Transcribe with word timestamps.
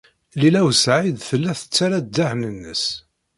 Lila 0.39 0.61
u 0.69 0.71
Saɛid 0.83 1.17
tella 1.29 1.51
tettarra 1.59 1.99
ddehn-nnes. 2.05 2.85